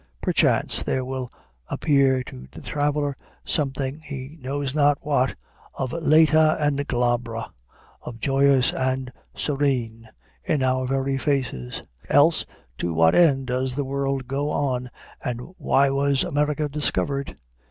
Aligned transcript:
Perchance 0.19 0.81
there 0.81 1.05
will 1.05 1.29
appear 1.67 2.23
to 2.23 2.47
the 2.51 2.61
traveler 2.61 3.15
something, 3.45 3.99
he 3.99 4.35
knows 4.41 4.73
not 4.73 4.97
what, 5.01 5.35
of 5.75 5.91
læta 5.91 6.59
and 6.59 6.79
glabra, 6.87 7.51
of 8.01 8.17
joyous 8.19 8.73
and 8.73 9.13
serene, 9.35 10.09
in 10.43 10.63
our 10.63 10.87
very 10.87 11.19
faces. 11.19 11.83
Else 12.09 12.47
to 12.79 12.95
what 12.95 13.13
end 13.13 13.45
does 13.45 13.75
the 13.75 13.85
world 13.85 14.27
go 14.27 14.49
on, 14.49 14.89
and 15.23 15.39
why 15.59 15.91
was 15.91 16.23
America 16.23 16.67
discovered? 16.67 17.35